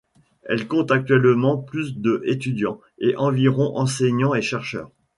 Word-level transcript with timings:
Elle 0.45 0.67
compte 0.67 0.89
actuellement 0.89 1.57
plus 1.59 1.95
de 1.99 2.23
étudiants, 2.25 2.81
et 2.97 3.15
environ 3.17 3.77
enseignants 3.77 4.33
et 4.33 4.41
chercheurs. 4.41 4.89